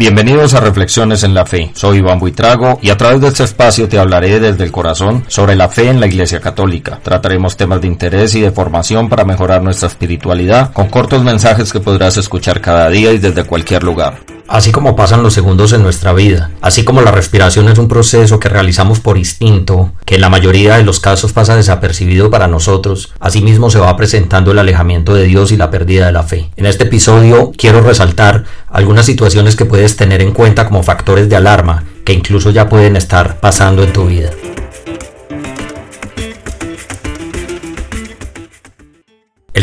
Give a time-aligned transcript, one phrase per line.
[0.00, 1.72] Bienvenidos a Reflexiones en la Fe.
[1.74, 5.54] Soy Iván Buitrago y a través de este espacio te hablaré desde el corazón sobre
[5.54, 6.98] la fe en la Iglesia Católica.
[7.02, 11.80] Trataremos temas de interés y de formación para mejorar nuestra espiritualidad con cortos mensajes que
[11.80, 14.20] podrás escuchar cada día y desde cualquier lugar.
[14.50, 18.40] Así como pasan los segundos en nuestra vida, así como la respiración es un proceso
[18.40, 23.12] que realizamos por instinto, que en la mayoría de los casos pasa desapercibido para nosotros,
[23.20, 26.50] asimismo se va presentando el alejamiento de Dios y la pérdida de la fe.
[26.56, 31.36] En este episodio quiero resaltar algunas situaciones que puedes tener en cuenta como factores de
[31.36, 34.30] alarma que incluso ya pueden estar pasando en tu vida.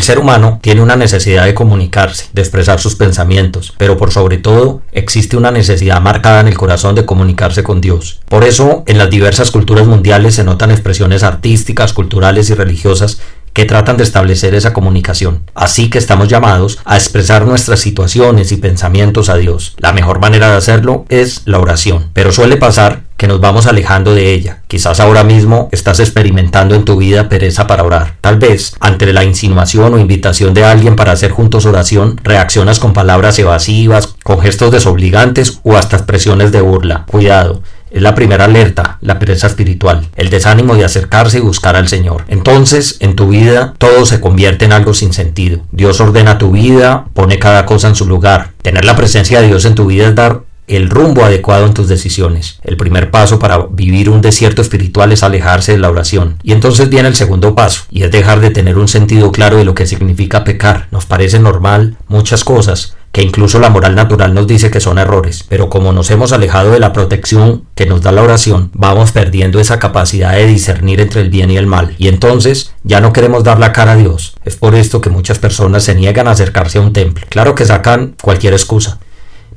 [0.08, 4.80] Ser humano tiene una necesidad de comunicarse, de expresar sus pensamientos, pero por sobre todo
[4.92, 8.20] existe una necesidad marcada en el corazón de comunicarse con Dios.
[8.26, 13.20] Por eso, en las diversas culturas mundiales se notan expresiones artísticas, culturales y religiosas
[13.58, 15.42] que tratan de establecer esa comunicación.
[15.52, 19.74] Así que estamos llamados a expresar nuestras situaciones y pensamientos a Dios.
[19.78, 24.14] La mejor manera de hacerlo es la oración, pero suele pasar que nos vamos alejando
[24.14, 24.62] de ella.
[24.68, 28.14] Quizás ahora mismo estás experimentando en tu vida pereza para orar.
[28.20, 32.92] Tal vez, ante la insinuación o invitación de alguien para hacer juntos oración, reaccionas con
[32.92, 37.06] palabras evasivas, con gestos desobligantes o hasta expresiones de burla.
[37.06, 41.88] Cuidado, es la primera alerta, la pereza espiritual, el desánimo de acercarse y buscar al
[41.88, 42.24] Señor.
[42.28, 45.60] Entonces, en tu vida, todo se convierte en algo sin sentido.
[45.72, 48.52] Dios ordena tu vida, pone cada cosa en su lugar.
[48.62, 51.88] Tener la presencia de Dios en tu vida es dar el rumbo adecuado en tus
[51.88, 52.60] decisiones.
[52.62, 56.38] El primer paso para vivir un desierto espiritual es alejarse de la oración.
[56.42, 59.64] Y entonces viene el segundo paso, y es dejar de tener un sentido claro de
[59.64, 60.88] lo que significa pecar.
[60.90, 65.44] Nos parece normal muchas cosas, que incluso la moral natural nos dice que son errores,
[65.48, 69.60] pero como nos hemos alejado de la protección que nos da la oración, vamos perdiendo
[69.60, 73.44] esa capacidad de discernir entre el bien y el mal, y entonces ya no queremos
[73.44, 74.34] dar la cara a Dios.
[74.44, 77.26] Es por esto que muchas personas se niegan a acercarse a un templo.
[77.28, 78.98] Claro que sacan cualquier excusa,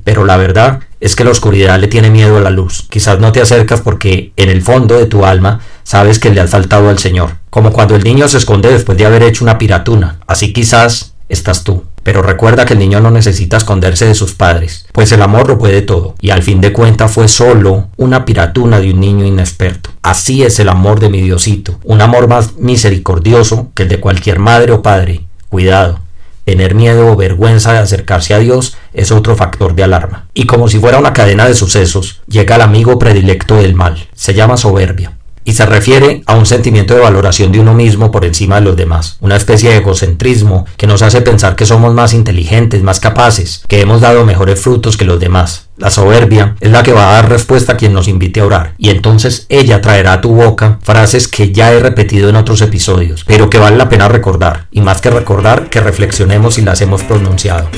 [0.02, 2.86] pero la verdad es que la oscuridad le tiene miedo a la luz.
[2.88, 6.50] Quizás no te acercas porque en el fondo de tu alma sabes que le has
[6.50, 10.20] faltado al Señor, como cuando el niño se esconde después de haber hecho una piratuna.
[10.28, 11.84] Así quizás estás tú.
[12.04, 15.58] Pero recuerda que el niño no necesita esconderse de sus padres, pues el amor lo
[15.58, 19.90] puede todo, y al fin de cuentas fue solo una piratuna de un niño inexperto.
[20.02, 24.40] Así es el amor de mi Diosito, un amor más misericordioso que el de cualquier
[24.40, 25.20] madre o padre.
[25.48, 26.00] Cuidado,
[26.44, 30.26] tener miedo o vergüenza de acercarse a Dios es otro factor de alarma.
[30.34, 34.34] Y como si fuera una cadena de sucesos, llega el amigo predilecto del mal, se
[34.34, 35.12] llama soberbia
[35.44, 38.76] y se refiere a un sentimiento de valoración de uno mismo por encima de los
[38.76, 43.64] demás, una especie de egocentrismo que nos hace pensar que somos más inteligentes, más capaces,
[43.68, 45.68] que hemos dado mejores frutos que los demás.
[45.82, 48.74] La soberbia es la que va a dar respuesta a quien nos invite a orar,
[48.78, 53.24] y entonces ella traerá a tu boca frases que ya he repetido en otros episodios,
[53.24, 57.02] pero que vale la pena recordar, y más que recordar, que reflexionemos si las hemos
[57.02, 57.68] pronunciado.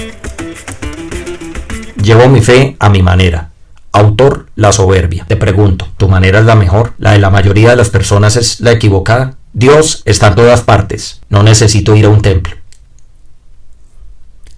[1.97, 3.53] Llevo mi fe a mi manera,
[3.93, 5.25] Autor, la soberbia.
[5.27, 6.93] Te pregunto, ¿tu manera es la mejor?
[6.99, 9.37] ¿La de la mayoría de las personas es la equivocada?
[9.55, 11.23] Dios está en todas partes.
[11.31, 12.55] No necesito ir a un templo.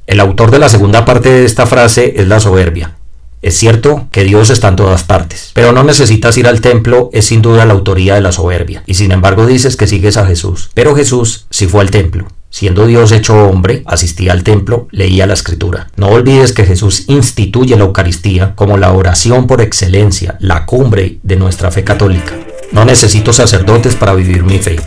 [0.09, 2.96] El autor de la segunda parte de esta frase es la soberbia.
[3.43, 7.27] Es cierto que Dios está en todas partes, pero no necesitas ir al templo, es
[7.27, 8.83] sin duda la autoría de la soberbia.
[8.87, 10.71] Y sin embargo dices que sigues a Jesús.
[10.75, 12.27] Pero Jesús sí fue al templo.
[12.51, 15.89] Siendo Dios hecho hombre, asistía al templo, leía la escritura.
[15.97, 21.37] No olvides que Jesús instituye la Eucaristía como la oración por excelencia, la cumbre de
[21.37, 22.33] nuestra fe católica.
[22.73, 24.81] No necesito sacerdotes para vivir mi fe.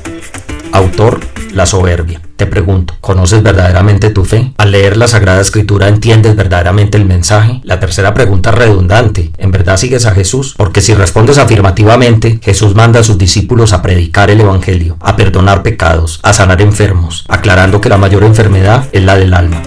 [0.71, 1.19] Autor,
[1.53, 2.21] la soberbia.
[2.35, 4.53] Te pregunto, ¿conoces verdaderamente tu fe?
[4.57, 7.61] Al leer la Sagrada Escritura, ¿entiendes verdaderamente el mensaje?
[7.63, 9.31] La tercera pregunta es redundante.
[9.37, 10.53] ¿En verdad sigues a Jesús?
[10.57, 15.63] Porque si respondes afirmativamente, Jesús manda a sus discípulos a predicar el Evangelio, a perdonar
[15.63, 19.61] pecados, a sanar enfermos, aclarando que la mayor enfermedad es la del alma.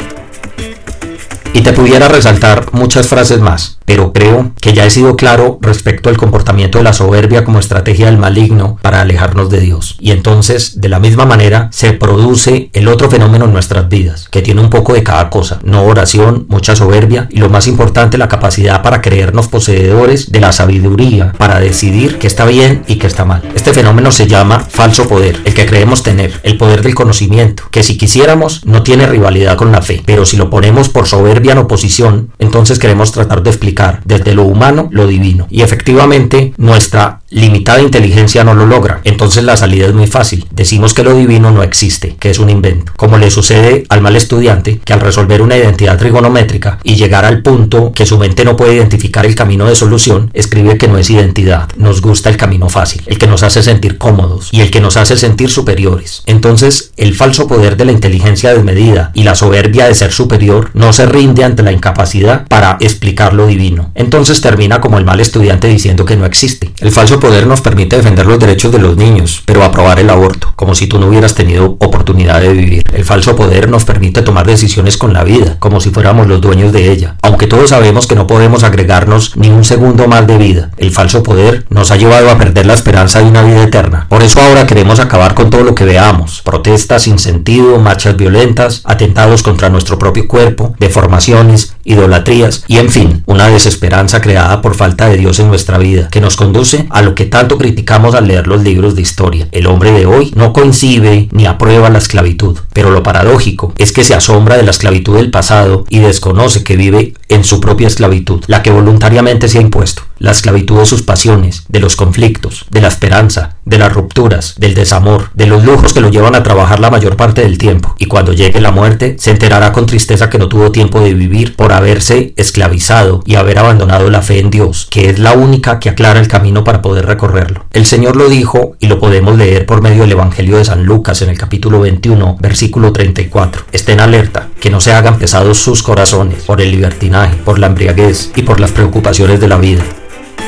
[1.55, 6.09] Y te pudiera resaltar muchas frases más, pero creo que ya he sido claro respecto
[6.09, 9.97] al comportamiento de la soberbia como estrategia del maligno para alejarnos de Dios.
[10.01, 14.43] Y entonces, de la misma manera, se produce el otro fenómeno en nuestras vidas, que
[14.43, 15.59] tiene un poco de cada cosa.
[15.65, 20.53] No oración, mucha soberbia y lo más importante, la capacidad para creernos poseedores de la
[20.53, 23.43] sabiduría, para decidir qué está bien y qué está mal.
[23.55, 27.83] Este fenómeno se llama falso poder, el que creemos tener, el poder del conocimiento, que
[27.83, 31.59] si quisiéramos no tiene rivalidad con la fe, pero si lo ponemos por soberbia en
[31.59, 33.72] oposición, entonces queremos tratar de explicar
[34.05, 35.47] desde lo humano lo divino.
[35.51, 39.01] Y efectivamente nuestra limitada inteligencia no lo logra.
[39.05, 40.47] Entonces la salida es muy fácil.
[40.51, 42.93] Decimos que lo divino no existe, que es un invento.
[42.97, 47.43] Como le sucede al mal estudiante que al resolver una identidad trigonométrica y llegar al
[47.43, 51.11] punto que su mente no puede identificar el camino de solución, escribe que no es
[51.11, 51.69] identidad.
[51.77, 54.97] Nos gusta el camino fácil, el que nos hace sentir cómodos y el que nos
[54.97, 56.23] hace sentir superiores.
[56.27, 60.93] Entonces el falso poder de la inteligencia desmedida y la soberbia de ser superior no
[60.93, 63.62] se rinde ante la incapacidad para explicar lo divino.
[63.95, 66.73] Entonces termina como el mal estudiante diciendo que no existe.
[66.81, 70.53] El falso poder nos permite defender los derechos de los niños, pero aprobar el aborto,
[70.57, 72.83] como si tú no hubieras tenido oportunidad de vivir.
[72.93, 76.73] El falso poder nos permite tomar decisiones con la vida, como si fuéramos los dueños
[76.73, 80.71] de ella, aunque todos sabemos que no podemos agregarnos ni un segundo más de vida.
[80.77, 84.07] El falso poder nos ha llevado a perder la esperanza de una vida eterna.
[84.09, 88.83] Por eso ahora queremos acabar con todo lo que veamos, protestas sin sentido, marchas violentas,
[88.85, 95.09] atentados contra nuestro propio cuerpo, deformaciones, idolatrías y en fin, una desesperanza creada por falta
[95.09, 98.47] de Dios en nuestra vida, que nos conduce a lo que tanto criticamos al leer
[98.47, 99.49] los libros de historia.
[99.53, 104.05] El hombre de hoy no coincide ni aprueba la esclavitud, pero lo paradójico es que
[104.05, 108.43] se asombra de la esclavitud del pasado y desconoce que vive en su propia esclavitud,
[108.47, 112.81] la que voluntariamente se ha impuesto, la esclavitud de sus pasiones, de los conflictos, de
[112.81, 116.79] la esperanza, de las rupturas, del desamor, de los lujos que lo llevan a trabajar
[116.79, 120.39] la mayor parte del tiempo, y cuando llegue la muerte se enterará con tristeza que
[120.39, 124.87] no tuvo tiempo de vivir por haberse esclavizado y haber abandonado la fe en Dios,
[124.93, 127.65] que es la única que aclara el camino para poder recorrerlo.
[127.73, 131.21] El Señor lo dijo y lo podemos leer por medio del Evangelio de San Lucas
[131.23, 133.65] en el capítulo 21, versículo 34.
[133.73, 138.31] Estén alerta, que no se hagan pesados sus corazones por el libertinaje, por la embriaguez
[138.37, 139.83] y por las preocupaciones de la vida.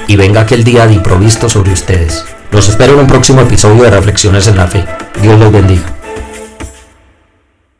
[0.06, 2.24] Y venga aquel día de improviso sobre ustedes.
[2.52, 4.84] Los espero en un próximo episodio de Reflexiones en la Fe.
[5.20, 5.94] Dios los bendiga.